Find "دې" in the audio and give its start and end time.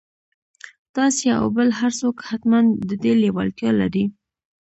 3.03-3.13